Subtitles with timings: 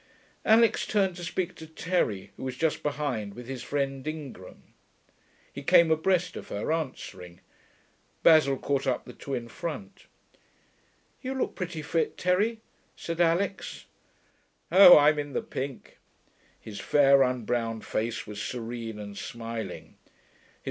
[0.45, 4.73] Alix turned to speak to Terry, who was just behind with his friend Ingram.
[5.53, 7.39] He came abreast of her, answering.
[8.23, 10.07] Basil caught up the two in front.
[11.21, 12.61] 'You look pretty fit, Terry,'
[12.95, 13.85] said Alix.
[14.71, 15.99] 'Oh, I'm in the pink.'
[16.59, 19.97] His fair, unbrowned face was serene and smiling.